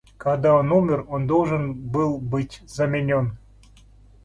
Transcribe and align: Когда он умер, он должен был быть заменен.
Когда 0.17 0.55
он 0.55 0.71
умер, 0.71 1.05
он 1.09 1.27
должен 1.27 1.75
был 1.79 2.17
быть 2.19 2.63
заменен. 2.65 3.37